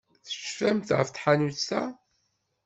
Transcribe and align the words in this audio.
Tecfamt 0.25 0.89
ɣef 0.97 1.09
tḥanut-a? 1.09 1.83